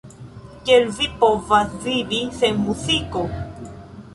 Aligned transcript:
Kiel 0.69 0.87
vi 0.99 1.09
povas 1.23 1.75
vivi 1.83 2.23
sen 2.39 2.59
muziko? 2.65 3.23